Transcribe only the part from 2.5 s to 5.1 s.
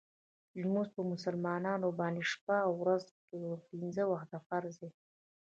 او ورځ کې پنځه وخته فرض دی.